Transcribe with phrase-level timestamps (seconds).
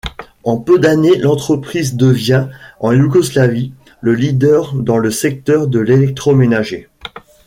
[0.43, 2.47] En peu d'années l'entreprise devient,
[2.79, 6.89] en Yougoslavie, le leader dans le secteur de l’électroménager.